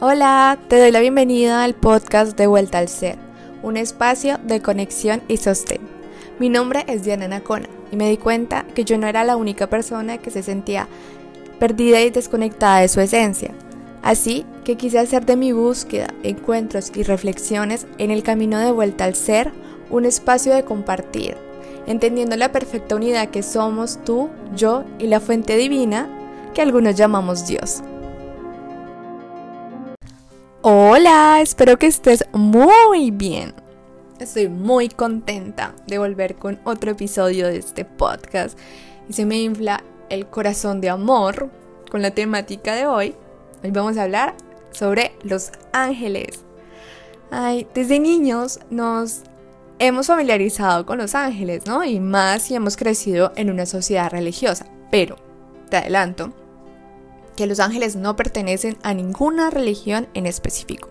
[0.00, 3.18] Hola, te doy la bienvenida al podcast de Vuelta al Ser,
[3.64, 5.80] un espacio de conexión y sostén.
[6.38, 9.66] Mi nombre es Diana Nacona y me di cuenta que yo no era la única
[9.66, 10.86] persona que se sentía
[11.58, 13.50] perdida y desconectada de su esencia.
[14.00, 19.04] Así que quise hacer de mi búsqueda, encuentros y reflexiones en el camino de vuelta
[19.04, 19.50] al ser
[19.90, 21.36] un espacio de compartir,
[21.88, 26.08] entendiendo la perfecta unidad que somos tú, yo y la fuente divina
[26.54, 27.82] que algunos llamamos Dios.
[30.60, 33.54] Hola, espero que estés muy bien.
[34.18, 38.58] Estoy muy contenta de volver con otro episodio de este podcast
[39.08, 41.48] y se me infla el corazón de amor
[41.92, 43.14] con la temática de hoy.
[43.62, 44.34] Hoy vamos a hablar
[44.72, 46.40] sobre los ángeles.
[47.30, 49.20] Ay, desde niños nos
[49.78, 51.84] hemos familiarizado con los ángeles, ¿no?
[51.84, 54.66] Y más si hemos crecido en una sociedad religiosa.
[54.90, 55.14] Pero,
[55.70, 56.32] te adelanto,
[57.38, 60.88] que los ángeles no pertenecen a ninguna religión en específico.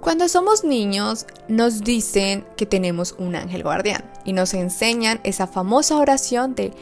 [0.00, 5.98] Cuando somos niños nos dicen que tenemos un ángel guardián y nos enseñan esa famosa
[5.98, 6.72] oración de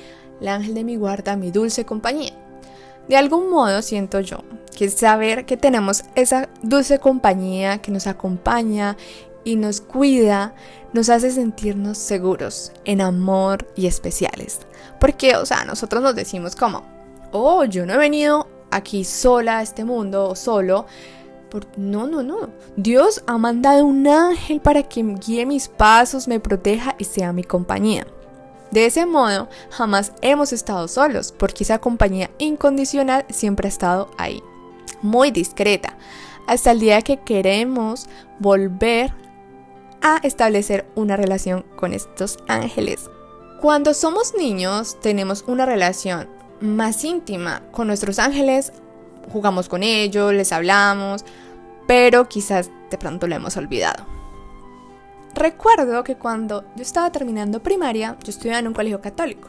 [0.41, 2.33] el ángel de mi guarda, mi dulce compañía.
[3.07, 4.39] De algún modo siento yo
[4.75, 8.97] que saber que tenemos esa dulce compañía que nos acompaña
[9.45, 10.55] y nos cuida,
[10.95, 14.61] nos hace sentirnos seguros, en amor y especiales.
[14.99, 17.02] Porque, o sea, nosotros nos decimos como,
[17.33, 20.87] oh, yo no he venido aquí sola a este mundo o solo.
[21.77, 22.49] No, no, no.
[22.77, 27.45] Dios ha mandado un ángel para que guíe mis pasos, me proteja y sea mi
[27.45, 28.07] compañía.
[28.71, 34.43] De ese modo, jamás hemos estado solos, porque esa compañía incondicional siempre ha estado ahí,
[35.03, 35.99] muy discreta,
[36.47, 39.13] hasta el día que queremos volver
[40.01, 43.11] a establecer una relación con estos ángeles.
[43.61, 46.29] Cuando somos niños tenemos una relación
[46.63, 48.73] más íntima con nuestros ángeles,
[49.33, 51.25] jugamos con ellos, les hablamos,
[51.87, 54.07] pero quizás de pronto lo hemos olvidado.
[55.35, 59.49] Recuerdo que cuando yo estaba terminando primaria, yo estudiaba en un colegio católico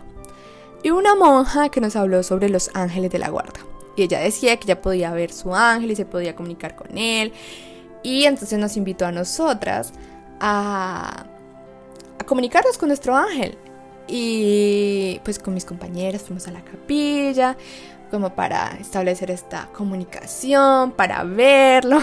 [0.82, 3.60] y una monja que nos habló sobre los ángeles de la guarda.
[3.96, 7.32] Y ella decía que ya podía ver su ángel y se podía comunicar con él.
[8.02, 9.94] Y entonces nos invitó a nosotras
[10.40, 11.26] a,
[12.26, 13.58] comunicarnos con nuestro ángel.
[14.16, 17.58] Y pues con mis compañeras fuimos a la capilla
[18.12, 21.98] como para establecer esta comunicación, para verlo.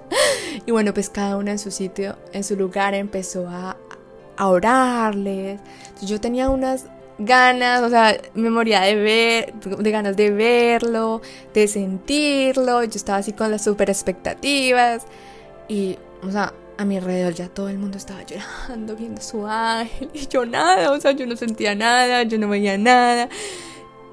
[0.66, 3.76] y bueno, pues cada una en su sitio, en su lugar empezó a,
[4.38, 5.60] orarles.
[6.00, 6.86] yo tenía unas
[7.18, 11.20] ganas, o sea, memoria de ver, de ganas de verlo,
[11.52, 12.82] de sentirlo.
[12.82, 15.04] Yo estaba así con las super expectativas.
[15.68, 20.10] Y, o sea, a mi alrededor ya todo el mundo estaba llorando, viendo su ángel,
[20.12, 23.28] y yo nada, o sea, yo no sentía nada, yo no veía nada.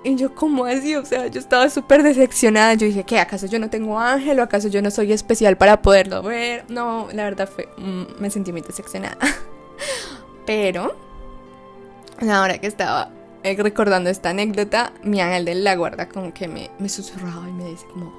[0.03, 0.95] Y yo, ¿cómo así?
[0.95, 2.73] O sea, yo estaba súper decepcionada.
[2.75, 3.19] Yo dije, ¿qué?
[3.19, 6.63] ¿Acaso yo no tengo ángel o acaso yo no soy especial para poderlo ver?
[6.69, 9.17] No, la verdad fue, mm, me sentí muy decepcionada.
[10.45, 10.95] Pero,
[12.21, 13.11] ahora que estaba
[13.43, 17.51] eh, recordando esta anécdota, mi ángel de la guarda como que me, me susurraba y
[17.51, 18.13] me dice como,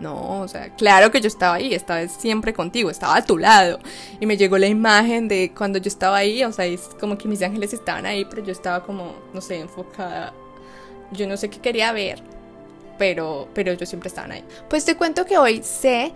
[0.00, 3.78] no, o sea, claro que yo estaba ahí, estaba siempre contigo, estaba a tu lado.
[4.20, 7.28] Y me llegó la imagen de cuando yo estaba ahí, o sea, es como que
[7.28, 10.32] mis ángeles estaban ahí, pero yo estaba como, no sé, enfocada.
[11.12, 12.22] Yo no sé qué quería ver,
[12.98, 14.44] pero, pero yo siempre estaban ahí.
[14.68, 16.12] Pues te cuento que hoy sé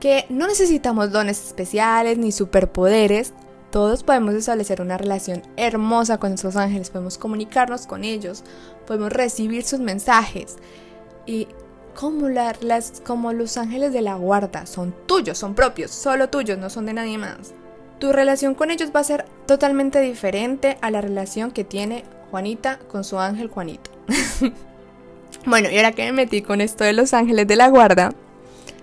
[0.00, 3.32] que no necesitamos dones especiales ni superpoderes.
[3.70, 8.44] Todos podemos establecer una relación hermosa con nuestros ángeles, podemos comunicarnos con ellos,
[8.86, 10.56] podemos recibir sus mensajes.
[11.24, 11.48] Y
[11.94, 16.70] como, las, como los ángeles de la guarda, son tuyos, son propios, solo tuyos, no
[16.70, 17.52] son de nadie más.
[17.98, 22.78] Tu relación con ellos va a ser totalmente diferente a la relación que tiene Juanita
[22.78, 23.90] con su ángel Juanito.
[25.46, 28.12] bueno, y ahora que me metí con esto de los ángeles de la guarda,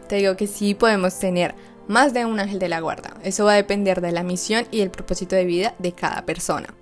[0.07, 1.55] te digo que sí podemos tener
[1.87, 3.15] más de un ángel de la guarda.
[3.23, 6.73] Eso va a depender de la misión y el propósito de vida de cada persona.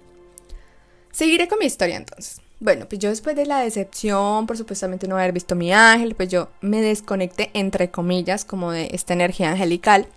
[1.12, 2.42] Seguiré con mi historia entonces.
[2.60, 6.30] Bueno, pues yo después de la decepción, por supuestamente no haber visto mi ángel, pues
[6.30, 10.08] yo me desconecté entre comillas como de esta energía angelical.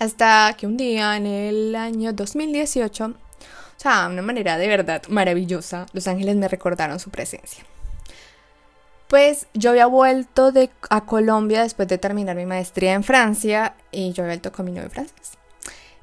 [0.00, 3.14] Hasta que un día en el año 2018, o
[3.76, 7.64] sea, de una manera de verdad maravillosa, los ángeles me recordaron su presencia.
[9.06, 10.52] Pues yo había vuelto
[10.90, 14.72] a Colombia después de terminar mi maestría en Francia y yo había vuelto con mi
[14.72, 15.41] novio francés.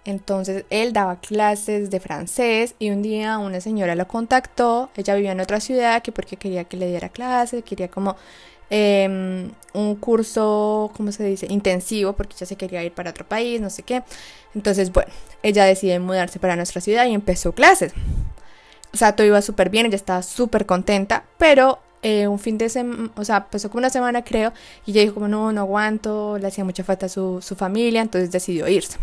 [0.05, 5.33] Entonces él daba clases de francés y un día una señora lo contactó, ella vivía
[5.33, 8.15] en otra ciudad que porque quería que le diera clases, quería como
[8.69, 11.47] em, un curso, ¿cómo se dice?
[11.49, 14.03] Intensivo porque ella se quería ir para otro país, no sé qué.
[14.55, 15.11] Entonces, bueno,
[15.43, 17.93] ella decide mudarse para nuestra ciudad y empezó clases.
[18.93, 22.69] O sea, todo iba súper bien, ella estaba súper contenta, pero eh, un fin de
[22.69, 24.53] semana, o sea, pasó como una semana creo,
[24.85, 28.01] y ella dijo como no, no aguanto, le hacía mucha falta a su, su familia,
[28.01, 28.97] entonces decidió irse.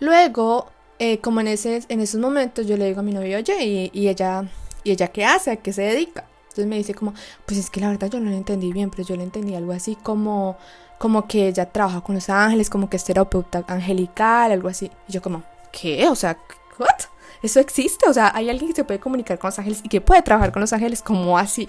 [0.00, 0.68] Luego,
[0.98, 4.08] eh, como en, ese, en esos momentos, yo le digo a mi novio, oye, ¿y,
[4.08, 4.44] ella,
[4.82, 5.50] ¿y ella qué hace?
[5.50, 6.24] ¿A qué se dedica?
[6.44, 7.14] Entonces me dice como,
[7.46, 9.72] pues es que la verdad yo no lo entendí bien, pero yo le entendí algo
[9.72, 10.56] así como,
[10.98, 14.90] como que ella trabaja con los ángeles, como que es terapeuta angelical, algo así.
[15.08, 15.42] Y yo como,
[15.72, 16.06] ¿qué?
[16.08, 16.38] O sea,
[16.78, 17.08] ¿what?
[17.42, 18.08] ¿Eso existe?
[18.08, 20.52] O sea, hay alguien que se puede comunicar con los ángeles y que puede trabajar
[20.52, 21.68] con los ángeles como así.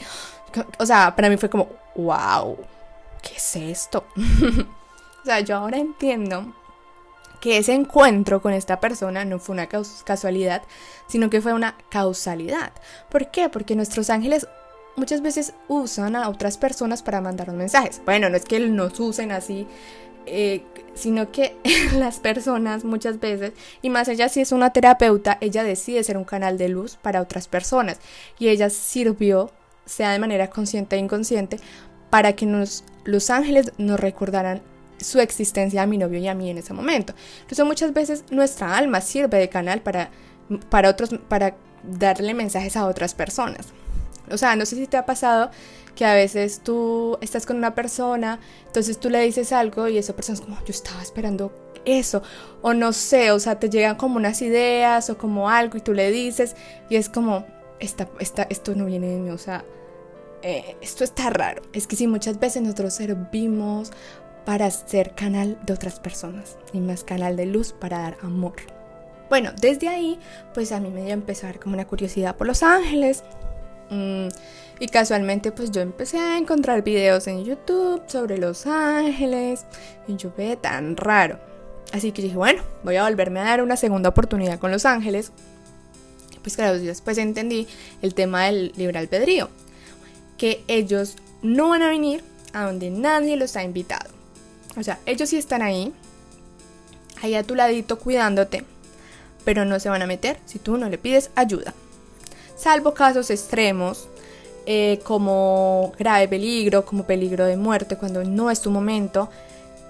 [0.78, 2.58] O sea, para mí fue como, wow,
[3.22, 4.06] ¿qué es esto?
[4.16, 6.54] o sea, yo ahora entiendo
[7.46, 9.70] que ese encuentro con esta persona no fue una
[10.04, 10.64] casualidad,
[11.06, 12.72] sino que fue una causalidad.
[13.12, 13.50] ¿Por qué?
[13.50, 14.48] Porque nuestros ángeles
[14.96, 18.02] muchas veces usan a otras personas para mandar mensajes.
[18.04, 19.68] Bueno, no es que nos usen así,
[20.26, 20.64] eh,
[20.96, 21.56] sino que
[21.94, 23.52] las personas muchas veces,
[23.84, 27.22] y más ella si es una terapeuta, ella decide ser un canal de luz para
[27.22, 28.00] otras personas.
[28.40, 29.52] Y ella sirvió,
[29.86, 31.60] sea de manera consciente e inconsciente,
[32.10, 34.64] para que nos, los ángeles nos recordaran
[35.00, 37.14] su existencia a mi novio y a mí en ese momento.
[37.42, 40.10] Entonces muchas veces nuestra alma sirve de canal para,
[40.70, 43.68] para otros, para darle mensajes a otras personas.
[44.32, 45.52] O sea, no sé si te ha pasado
[45.96, 50.16] que a veces tú estás con una persona, entonces tú le dices algo y esa
[50.16, 51.54] persona es como, yo estaba esperando
[51.86, 52.24] eso,
[52.62, 55.94] o no sé, o sea, te llegan como unas ideas o como algo y tú
[55.94, 56.56] le dices
[56.90, 57.46] y es como,
[57.80, 59.64] esto no viene de mí, o sea,
[60.42, 61.64] eh, esto está raro.
[61.74, 63.92] Es que si muchas veces nosotros servimos
[64.46, 68.56] para ser canal de otras personas y más canal de luz para dar amor.
[69.30, 70.20] Bueno, desde ahí,
[70.54, 73.24] pues a mí me dio a empezar como una curiosidad por los ángeles,
[73.90, 74.28] Mm,
[74.80, 79.66] y casualmente pues yo empecé a encontrar videos en YouTube sobre Los Ángeles
[80.08, 81.40] y yo ve tan raro.
[81.94, 85.32] Así que dije, bueno, voy a volverme a dar una segunda oportunidad con Los Ángeles.
[86.42, 87.68] Pues claro, después entendí
[88.02, 89.50] el tema del libre albedrío.
[90.38, 94.15] Que ellos no van a venir a donde nadie los ha invitado.
[94.78, 95.94] O sea, ellos sí están ahí,
[97.22, 98.66] ahí a tu ladito cuidándote,
[99.44, 101.74] pero no se van a meter si tú no le pides ayuda
[102.56, 104.08] salvo casos extremos
[104.66, 109.30] eh, como grave peligro, como peligro de muerte cuando no es tu momento.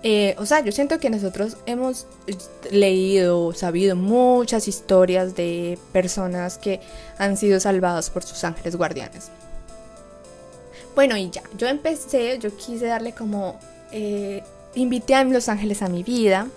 [0.03, 2.05] Eh, o sea, yo siento que nosotros hemos
[2.69, 6.79] leído, sabido muchas historias de personas que
[7.17, 9.31] han sido salvadas por sus ángeles guardianes.
[10.93, 13.59] Bueno, y ya, yo empecé, yo quise darle como,
[13.91, 14.43] eh,
[14.75, 16.47] invité a los ángeles a mi vida,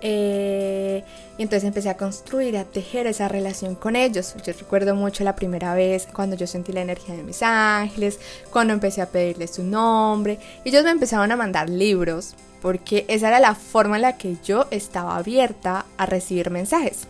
[0.00, 1.02] eh,
[1.38, 4.34] y entonces empecé a construir, a tejer esa relación con ellos.
[4.44, 8.18] Yo recuerdo mucho la primera vez cuando yo sentí la energía de mis ángeles,
[8.50, 10.38] cuando empecé a pedirles su nombre.
[10.64, 14.66] Ellos me empezaron a mandar libros porque esa era la forma en la que yo
[14.70, 17.06] estaba abierta a recibir mensajes.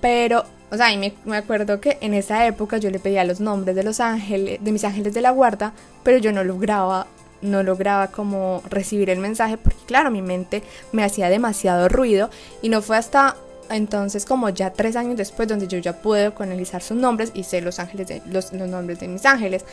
[0.00, 3.74] Pero, o sea, me, me acuerdo que en esa época yo le pedía los nombres
[3.76, 7.06] de los ángeles, de mis ángeles de la guarda, pero yo no lograba
[7.42, 10.62] no lograba como recibir el mensaje porque claro, mi mente
[10.92, 12.30] me hacía demasiado ruido
[12.62, 13.36] y no fue hasta
[13.70, 17.60] entonces como ya tres años después donde yo ya pude analizar sus nombres y sé
[17.60, 19.64] los ángeles los, los nombres de mis ángeles.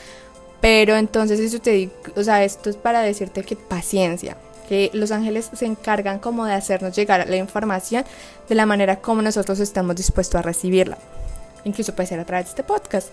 [0.61, 4.37] Pero entonces eso te digo, o sea, esto es para decirte que paciencia,
[4.67, 8.03] que los ángeles se encargan como de hacernos llegar la información
[8.49, 10.97] de la manera como nosotros estamos dispuestos a recibirla.
[11.65, 13.09] Incluso puede ser a través de este podcast.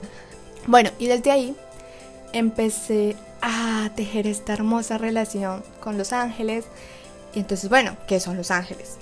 [0.66, 1.56] bueno, y desde ahí
[2.32, 6.66] empecé a tejer esta hermosa relación con los ángeles.
[7.34, 8.98] Y entonces, bueno, ¿qué son los ángeles?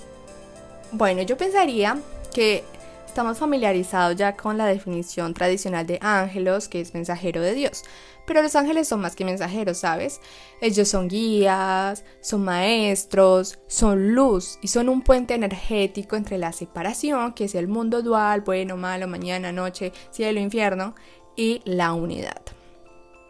[0.91, 1.97] Bueno, yo pensaría
[2.33, 2.63] que
[3.05, 7.83] estamos familiarizados ya con la definición tradicional de ángelos, que es mensajero de Dios.
[8.27, 10.19] Pero los ángeles son más que mensajeros, ¿sabes?
[10.61, 17.33] Ellos son guías, son maestros, son luz y son un puente energético entre la separación,
[17.33, 20.93] que es el mundo dual, bueno, malo, mañana, noche, cielo, infierno,
[21.35, 22.56] y la unidad.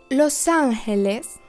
[0.10, 1.42] Los ángeles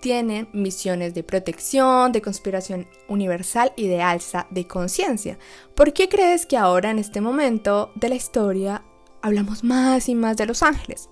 [0.00, 5.38] tienen misiones de protección, de conspiración universal y de alza de conciencia.
[5.76, 8.82] ¿Por qué crees que ahora en este momento de la historia
[9.22, 11.10] hablamos más y más de los ángeles?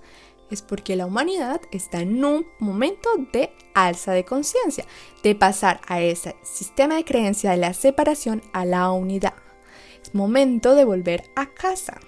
[0.50, 4.84] Es porque la humanidad está en un momento de alza de conciencia,
[5.22, 9.34] de pasar a ese sistema de creencia de la separación a la unidad.
[10.02, 12.00] Es momento de volver a casa.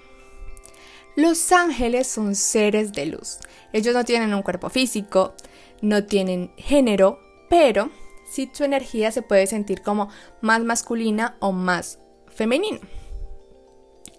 [1.15, 3.39] Los ángeles son seres de luz.
[3.71, 5.33] Ellos no tienen un cuerpo físico,
[5.81, 7.19] no tienen género,
[7.49, 7.89] pero
[8.29, 10.09] sí su energía se puede sentir como
[10.41, 12.79] más masculina o más femenina.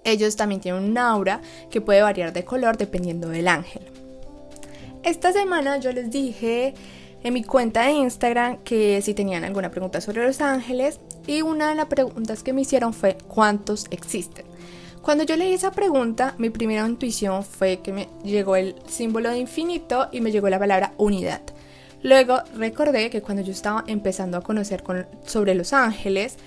[0.04, 3.82] Ellos también tienen un aura que puede variar de color dependiendo del ángel.
[5.02, 6.72] Esta semana yo les dije
[7.22, 11.68] en mi cuenta de Instagram que si tenían alguna pregunta sobre los ángeles y una
[11.68, 14.46] de las preguntas que me hicieron fue ¿cuántos existen?
[15.06, 19.38] Cuando yo leí esa pregunta, mi primera intuición fue que me llegó el símbolo de
[19.38, 21.42] infinito y me llegó la palabra unidad.
[22.02, 24.82] Luego recordé que cuando yo estaba empezando a conocer
[25.24, 26.38] sobre los ángeles,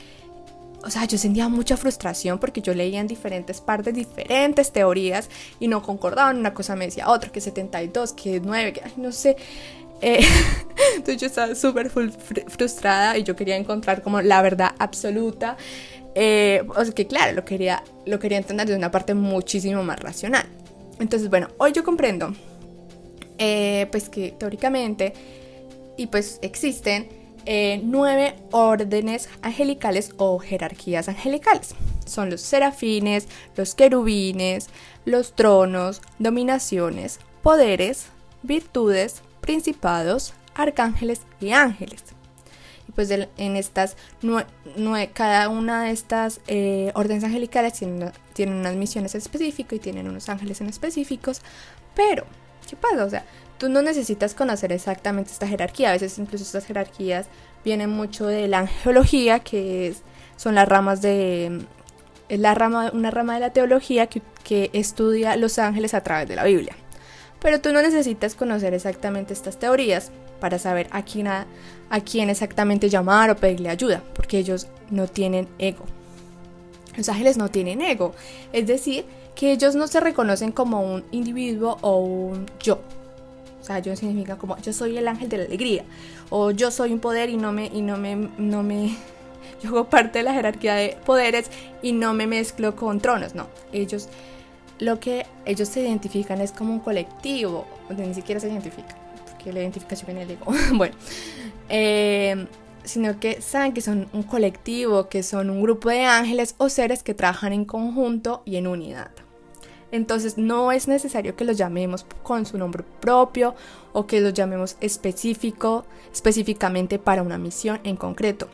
[0.83, 5.29] o sea, yo sentía mucha frustración porque yo leía en diferentes partes diferentes teorías
[5.61, 6.37] y no concordaban.
[6.37, 9.37] Una cosa me decía otra, que 72, que 9, que no sé.
[10.01, 10.19] Eh,
[10.95, 15.55] entonces yo estaba súper frustrada y yo quería encontrar como la verdad absoluta.
[16.21, 20.01] Eh, o sea que claro, lo quería, lo quería entender de una parte muchísimo más
[20.01, 20.45] racional.
[20.99, 22.33] Entonces, bueno, hoy yo comprendo
[23.37, 25.13] eh, pues que teóricamente
[25.95, 27.07] y pues existen
[27.45, 31.73] eh, nueve órdenes angelicales o jerarquías angelicales.
[32.05, 34.67] Son los serafines, los querubines,
[35.05, 38.07] los tronos, dominaciones, poderes,
[38.43, 42.03] virtudes, principados, arcángeles y ángeles.
[42.95, 43.95] Pues en estas
[45.13, 50.27] cada una de estas eh, órdenes angelicales tienen, tienen unas misiones específicas y tienen unos
[50.29, 51.41] ángeles en específicos.
[51.95, 52.25] Pero,
[52.67, 53.05] ¿qué pasa?
[53.05, 53.25] O sea,
[53.57, 55.89] tú no necesitas conocer exactamente esta jerarquía.
[55.89, 57.27] A veces incluso estas jerarquías
[57.63, 60.01] vienen mucho de la angelología, que es,
[60.35, 61.61] son las ramas de...
[62.29, 66.27] Es la rama, una rama de la teología que, que estudia los ángeles a través
[66.29, 66.75] de la Biblia.
[67.41, 71.47] Pero tú no necesitas conocer exactamente estas teorías para saber a quién, a,
[71.99, 75.85] quién exactamente llamar o pedirle ayuda, porque ellos no tienen ego.
[76.95, 78.13] Los ángeles no tienen ego,
[78.53, 79.05] es decir,
[79.35, 82.79] que ellos no se reconocen como un individuo o un yo,
[83.59, 85.83] o sea, yo significa como yo soy el ángel de la alegría.
[86.29, 88.95] O yo soy un poder y no me, y no me, no me,
[89.63, 91.49] yo hago parte de la jerarquía de poderes
[91.81, 93.35] y no me mezclo con tronos.
[93.35, 94.09] No, ellos,
[94.79, 98.95] lo que ellos se identifican es como un colectivo, donde ni siquiera se identifica,
[99.29, 100.53] porque la identificación viene del ego.
[100.73, 100.95] bueno,
[101.69, 102.47] eh,
[102.83, 107.03] sino que saben que son un colectivo, que son un grupo de ángeles o seres
[107.03, 109.11] que trabajan en conjunto y en unidad.
[109.91, 113.55] Entonces no es necesario que los llamemos con su nombre propio
[113.93, 118.47] o que los llamemos específico, específicamente para una misión en concreto.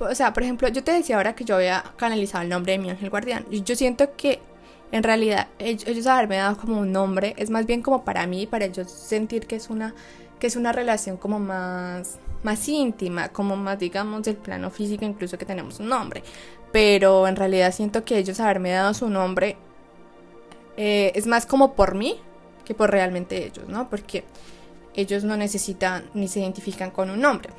[0.00, 2.78] O sea, por ejemplo, yo te decía ahora que yo había canalizado el nombre de
[2.78, 3.46] mi ángel guardián.
[3.50, 4.40] Yo siento que
[4.92, 8.66] en realidad ellos haberme dado como un nombre es más bien como para mí, para
[8.66, 9.94] ellos sentir que es una,
[10.38, 15.36] que es una relación como más, más íntima, como más digamos del plano físico incluso
[15.38, 16.22] que tenemos un nombre.
[16.72, 19.56] Pero en realidad siento que ellos haberme dado su nombre
[20.76, 22.16] eh, es más como por mí
[22.64, 23.88] que por realmente ellos, ¿no?
[23.88, 24.24] Porque
[24.94, 27.50] ellos no necesitan ni se identifican con un nombre.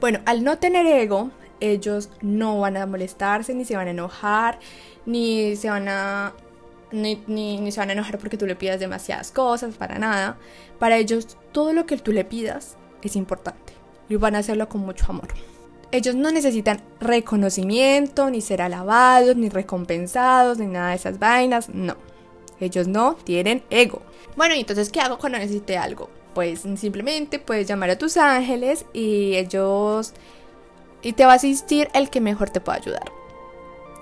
[0.00, 4.58] Bueno, al no tener ego, ellos no van a molestarse, ni se van a enojar,
[5.06, 6.32] ni se van a.
[6.92, 10.36] Ni, ni, se van a enojar porque tú le pidas demasiadas cosas, para nada.
[10.78, 13.73] Para ellos, todo lo que tú le pidas es importante
[14.08, 15.28] y van a hacerlo con mucho amor.
[15.90, 21.96] Ellos no necesitan reconocimiento, ni ser alabados, ni recompensados, ni nada de esas vainas, no
[22.60, 24.02] ellos no tienen ego.
[24.36, 26.10] Bueno, y entonces, ¿qué hago cuando necesite algo?
[26.34, 30.12] Pues simplemente puedes llamar a tus ángeles y ellos...
[31.02, 33.12] Y te va a asistir el que mejor te pueda ayudar.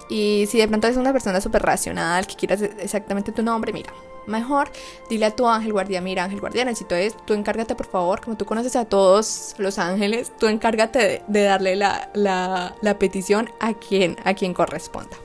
[0.09, 3.93] Y si de pronto eres una persona súper racional, que quieras exactamente tu nombre, mira,
[4.27, 4.71] mejor
[5.09, 8.37] dile a tu ángel guardián, mira ángel guardián, necesito esto, tú encárgate por favor, como
[8.37, 13.75] tú conoces a todos los ángeles, tú encárgate de, darle la, la, la, petición a
[13.75, 15.17] quien, a quien corresponda.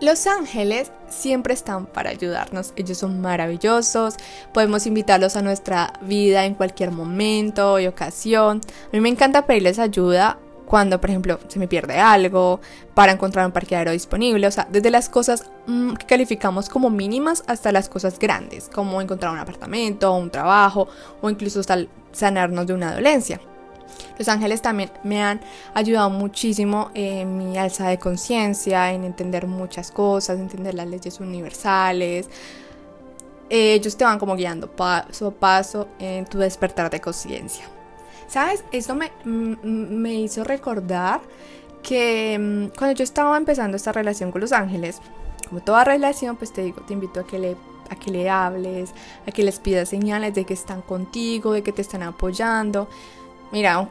[0.00, 4.16] Los ángeles siempre están para ayudarnos, ellos son maravillosos,
[4.52, 8.60] podemos invitarlos a nuestra vida en cualquier momento y ocasión.
[8.88, 10.38] A mí me encanta pedirles ayuda
[10.72, 12.58] cuando, por ejemplo, se me pierde algo,
[12.94, 17.44] para encontrar un parqueadero disponible, o sea, desde las cosas mm, que calificamos como mínimas
[17.46, 20.88] hasta las cosas grandes, como encontrar un apartamento, un trabajo
[21.20, 21.76] o incluso hasta
[22.12, 23.38] sanarnos de una dolencia.
[24.18, 25.42] Los ángeles también me han
[25.74, 32.30] ayudado muchísimo en mi alza de conciencia, en entender muchas cosas, entender las leyes universales.
[33.50, 37.66] Ellos te van como guiando paso a paso en tu despertar de conciencia.
[38.32, 38.64] ¿Sabes?
[38.72, 41.20] Esto me, me hizo recordar
[41.82, 45.02] que mm, cuando yo estaba empezando esta relación con los ángeles,
[45.50, 47.56] como toda relación, pues te digo, te invito a que le
[47.90, 48.94] a que le hables,
[49.26, 52.88] a que les pidas señales de que están contigo, de que te están apoyando.
[53.50, 53.86] Mira,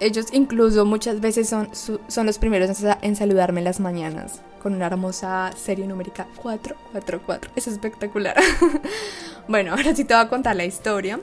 [0.00, 2.70] ellos incluso muchas veces son, son los primeros
[3.02, 7.50] en saludarme en las mañanas con una hermosa serie numérica 444.
[7.56, 8.36] Es espectacular.
[9.48, 11.20] bueno, ahora sí te voy a contar la historia.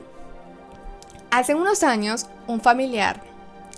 [1.30, 3.22] Hace unos años, un familiar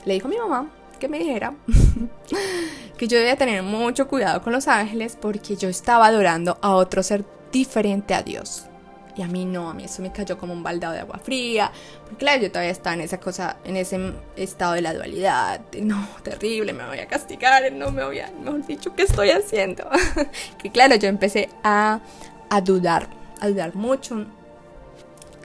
[0.05, 1.55] le dijo a mi mamá que me dijera
[2.97, 7.03] que yo debía tener mucho cuidado con los ángeles porque yo estaba adorando a otro
[7.03, 8.67] ser diferente a Dios.
[9.15, 11.71] Y a mí no, a mí eso me cayó como un baldado de agua fría.
[12.05, 15.61] Porque claro, yo todavía estaba en esa cosa, en ese estado de la dualidad.
[15.83, 19.87] no, terrible, me voy a castigar, no me voy a, mejor dicho, ¿qué estoy haciendo?
[20.63, 22.01] que claro, yo empecé a,
[22.49, 23.09] a dudar,
[23.41, 24.25] a dudar mucho.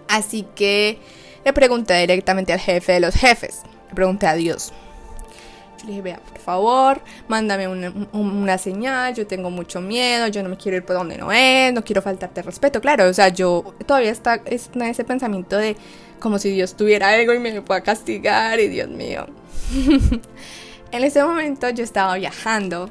[0.07, 0.99] Así que
[1.47, 3.61] le pregunté directamente al jefe de los jefes.
[3.87, 4.73] Le pregunté a Dios.
[5.83, 10.57] Le dije, vea, por favor, mándame una, señal, yo tengo mucho miedo, yo no me
[10.57, 12.81] quiero ir por donde no es, no quiero faltarte respeto.
[12.81, 15.77] Claro, o sea, yo todavía está, ese pensamiento de
[16.19, 19.27] como si Dios tuviera algo y me pueda castigar, y Dios mío.
[20.91, 22.89] en ese momento yo estaba viajando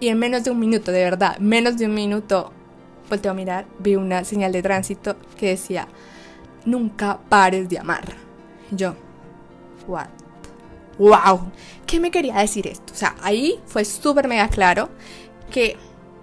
[0.00, 2.54] y en menos de un minuto, de verdad, menos de un minuto,
[3.10, 5.88] volteo a mirar, vi una señal de tránsito que decía,
[6.68, 8.04] nunca pares de amar.
[8.70, 8.94] Yo,
[9.86, 10.08] what?
[10.98, 11.50] ¡Wow!
[11.86, 12.92] ¿Qué me quería decir esto?
[12.92, 14.88] O sea, ahí fue súper mega claro
[15.50, 15.76] que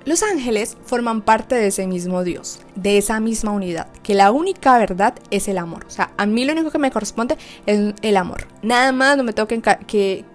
[0.05, 4.77] los ángeles forman parte de ese mismo Dios, de esa misma unidad, que la única
[4.77, 5.85] verdad es el amor.
[5.87, 8.47] O sea, a mí lo único que me corresponde es el amor.
[8.61, 10.25] Nada más no me tengo que,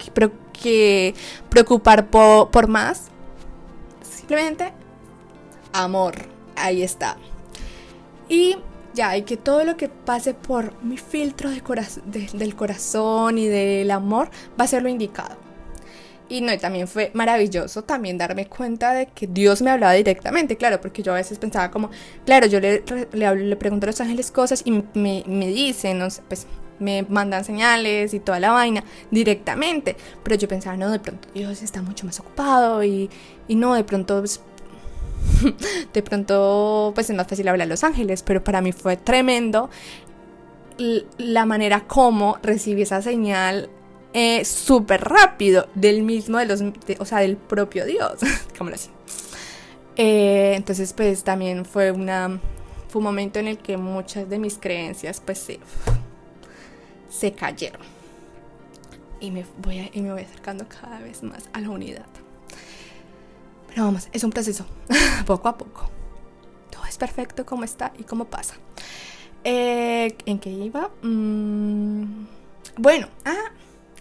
[0.52, 1.14] que,
[1.49, 3.05] preocupar por, por más.
[4.02, 4.73] Simplemente
[5.73, 6.14] amor.
[6.57, 7.17] Ahí está.
[8.29, 8.57] Y
[8.95, 11.63] ya, y que todo lo que pase por mi filtro de
[12.33, 15.37] del corazón y del amor va a ser lo indicado.
[16.29, 20.57] Y no, y también fue maravilloso también darme cuenta de que Dios me hablaba directamente,
[20.57, 21.91] claro, porque yo a veces pensaba como,
[22.25, 26.23] claro, yo le, le, pregunto a los ángeles cosas y me, me dicen, no sé,
[26.29, 26.47] pues
[26.81, 31.63] me mandan señales y toda la vaina directamente, pero yo pensaba, no, de pronto Dios
[31.63, 33.11] está mucho más ocupado y,
[33.47, 34.41] y no, de pronto pues,
[35.93, 39.71] de pronto pues es fácil hablar Los Ángeles, pero para mí fue tremendo
[41.19, 43.69] la manera como recibí esa señal
[44.12, 46.62] eh, súper rápido del mismo, de los,
[46.99, 48.19] o sea, del propio Dios,
[48.59, 48.91] como así.
[49.97, 52.41] Eh, entonces pues también fue, una,
[52.95, 55.61] un momento en el que muchas de mis creencias pues se,
[57.09, 57.83] se cayeron.
[59.21, 62.07] Y me, voy y me voy acercando cada vez más a la unidad.
[63.71, 64.67] Pero vamos, es un proceso,
[65.27, 65.89] poco a poco.
[66.71, 68.57] Todo es perfecto como está y como pasa.
[69.45, 70.91] Eh, ¿En qué iba?
[71.03, 72.27] Mm,
[72.77, 73.53] bueno, ah,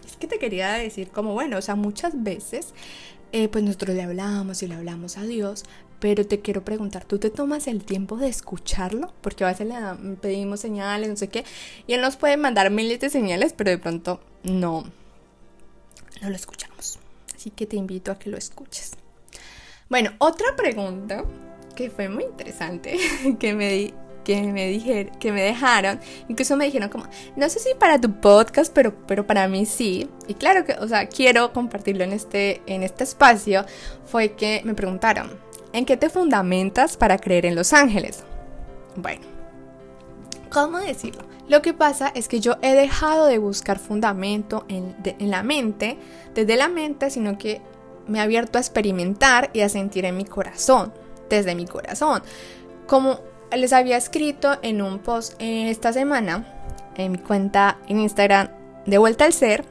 [0.04, 2.74] es que te quería decir como, bueno, o sea, muchas veces,
[3.32, 5.64] eh, pues nosotros le hablamos y le hablamos a Dios,
[6.00, 9.12] pero te quiero preguntar, ¿tú te tomas el tiempo de escucharlo?
[9.20, 11.44] Porque a veces le pedimos señales, no sé qué,
[11.86, 14.84] y él nos puede mandar miles de señales, pero de pronto no,
[16.22, 16.98] no lo escuchamos.
[17.34, 18.92] Así que te invito a que lo escuches.
[19.90, 21.24] Bueno, otra pregunta
[21.74, 22.96] que fue muy interesante
[23.40, 25.98] que me que me dijeron, que me dejaron,
[26.28, 30.08] incluso me dijeron como, no sé si para tu podcast, pero, pero para mí sí.
[30.28, 33.64] Y claro que, o sea, quiero compartirlo en este, en este espacio,
[34.04, 35.30] fue que me preguntaron,
[35.72, 38.22] ¿en qué te fundamentas para creer en los ángeles?
[38.94, 39.22] Bueno,
[40.52, 41.22] ¿cómo decirlo?
[41.48, 45.96] Lo que pasa es que yo he dejado de buscar fundamento en, en la mente,
[46.34, 47.62] desde la mente, sino que
[48.06, 50.92] me ha abierto a experimentar y a sentir en mi corazón,
[51.28, 52.22] desde mi corazón.
[52.86, 53.20] Como
[53.56, 56.46] les había escrito en un post esta semana,
[56.96, 58.50] en mi cuenta en Instagram,
[58.86, 59.64] de vuelta al ser,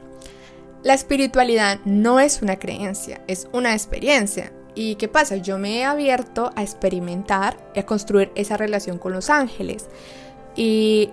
[0.82, 4.52] la espiritualidad no es una creencia, es una experiencia.
[4.74, 5.36] ¿Y qué pasa?
[5.36, 9.88] Yo me he abierto a experimentar y a construir esa relación con los ángeles.
[10.56, 11.10] Y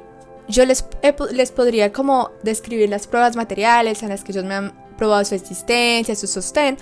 [0.47, 0.86] yo les,
[1.32, 5.36] les podría como describir las pruebas materiales en las que ellos me han probado su
[5.36, 6.77] existencia, su sostén,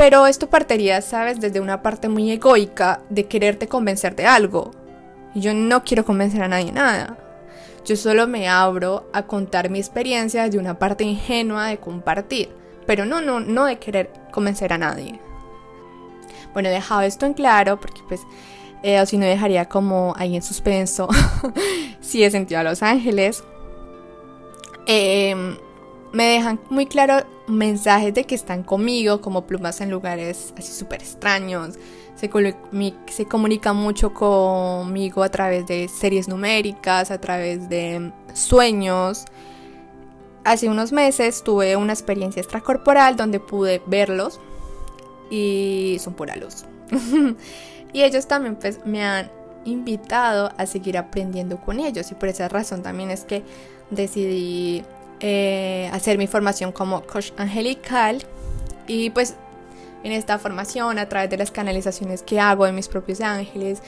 [0.00, 4.70] pero esto partiría, ¿sabes?, desde una parte muy egoica de quererte convencer de algo.
[5.34, 7.18] Yo no quiero convencer a nadie nada.
[7.84, 12.48] Yo solo me abro a contar mi experiencia de una parte ingenua de compartir,
[12.86, 15.20] pero no, no, no de querer convencer a nadie.
[16.54, 18.22] Bueno, he dejado esto en claro porque pues,
[18.82, 21.10] eh, o si no dejaría como ahí en suspenso
[22.00, 23.44] si he sentido a Los Ángeles.
[24.86, 25.58] Eh,
[26.12, 31.02] me dejan muy claro mensajes de que están conmigo, como plumas en lugares así súper
[31.02, 31.78] extraños.
[32.16, 32.30] Se,
[33.08, 39.24] se comunica mucho conmigo a través de series numéricas, a través de sueños.
[40.44, 44.40] Hace unos meses tuve una experiencia extracorporal donde pude verlos
[45.30, 46.64] y son pura luz.
[47.92, 49.30] y ellos también pues me han
[49.64, 53.42] invitado a seguir aprendiendo con ellos y por esa razón también es que
[53.90, 54.82] decidí
[55.20, 58.22] eh, hacer mi formación como coach angelical
[58.86, 59.34] y pues
[60.02, 63.82] en esta formación a través de las canalizaciones que hago de mis propios ángeles,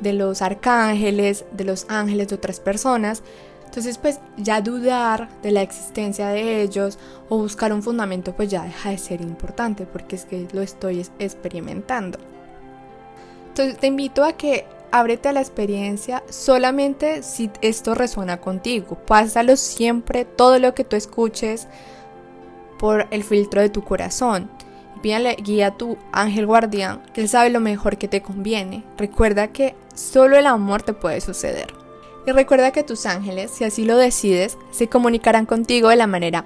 [0.00, 3.22] de los arcángeles, de los ángeles de otras personas.
[3.66, 6.98] Entonces pues ya dudar de la existencia de ellos
[7.28, 11.06] o buscar un fundamento pues ya deja de ser importante porque es que lo estoy
[11.18, 12.18] experimentando.
[13.48, 18.96] Entonces te invito a que ábrete a la experiencia solamente si esto resuena contigo.
[19.06, 21.68] Pásalo siempre, todo lo que tú escuches,
[22.78, 24.50] por el filtro de tu corazón.
[25.02, 28.84] Pídale guía a tu ángel guardián, que él sabe lo mejor que te conviene.
[28.96, 31.72] Recuerda que solo el amor te puede suceder.
[32.26, 36.44] Y recuerda que tus ángeles, si así lo decides, se comunicarán contigo de la manera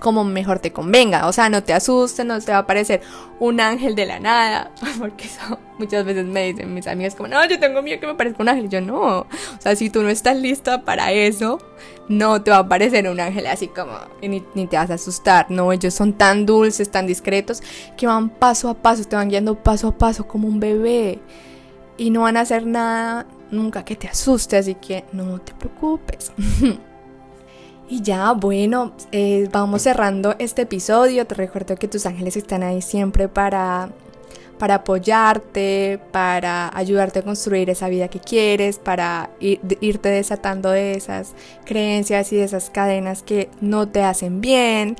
[0.00, 1.26] como mejor te convenga.
[1.28, 3.00] O sea, no te asustes, no te va a aparecer
[3.38, 4.70] un ángel de la nada.
[4.98, 8.14] Porque eso muchas veces me dicen mis amigas como, no, yo tengo miedo que me
[8.14, 8.68] parezca un ángel.
[8.68, 9.20] Yo no.
[9.20, 9.26] O
[9.58, 11.58] sea, si tú no estás lista para eso,
[12.08, 15.46] no te va a aparecer un ángel así como, ni, ni te vas a asustar.
[15.50, 17.62] No, ellos son tan dulces, tan discretos,
[17.96, 21.20] que van paso a paso, te van guiando paso a paso como un bebé.
[21.96, 26.32] Y no van a hacer nada nunca que te asuste, así que no te preocupes.
[27.92, 31.26] Y ya, bueno, eh, vamos cerrando este episodio.
[31.26, 33.90] Te recuerdo que tus ángeles están ahí siempre para,
[34.58, 41.34] para apoyarte, para ayudarte a construir esa vida que quieres, para irte desatando de esas
[41.66, 44.96] creencias y de esas cadenas que no te hacen bien.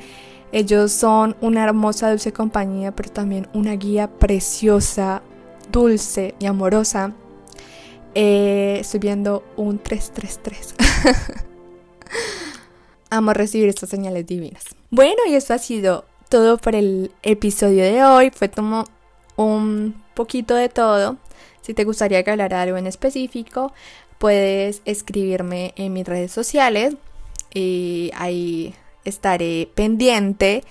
[0.52, 5.22] Ellos son una hermosa, dulce compañía, pero también una guía preciosa,
[5.70, 7.14] dulce y amorosa.
[8.14, 10.74] Eh, estoy viendo un 333.
[13.12, 14.64] Amo recibir estas señales divinas.
[14.88, 18.31] Bueno, y esto ha sido todo por el episodio de hoy.
[18.31, 18.87] Fue como
[19.37, 21.18] un poquito de todo.
[21.61, 23.70] Si te gustaría que hablara algo en específico,
[24.16, 26.94] puedes escribirme en mis redes sociales
[27.53, 30.64] y ahí estaré pendiente.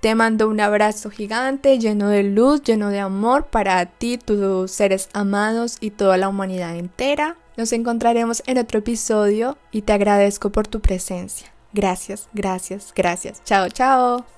[0.00, 5.08] Te mando un abrazo gigante, lleno de luz, lleno de amor para ti, tus seres
[5.14, 7.36] amados y toda la humanidad entera.
[7.56, 11.57] Nos encontraremos en otro episodio y te agradezco por tu presencia.
[11.72, 13.42] Gracias, gracias, gracias.
[13.44, 14.37] Chao, chao.